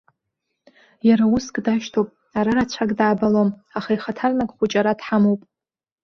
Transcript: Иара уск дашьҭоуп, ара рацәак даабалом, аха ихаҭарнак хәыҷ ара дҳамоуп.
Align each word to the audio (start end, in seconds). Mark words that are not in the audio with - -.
Иара 1.07 1.25
уск 1.35 1.55
дашьҭоуп, 1.65 2.09
ара 2.37 2.51
рацәак 2.57 2.91
даабалом, 2.99 3.49
аха 3.77 3.91
ихаҭарнак 3.95 4.51
хәыҷ 4.55 4.73
ара 4.79 4.99
дҳамоуп. 4.99 5.41